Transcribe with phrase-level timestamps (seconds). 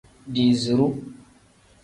[0.33, 0.87] Diiziru.